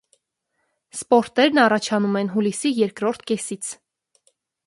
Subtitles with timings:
[0.99, 3.71] Սպորներն առաջանում են հուլիսի երկրորդ կեսից։